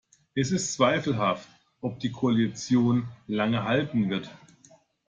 [0.33, 1.47] Es ist zweifelhaft,
[1.79, 4.31] ob die Koalition lange halten wird.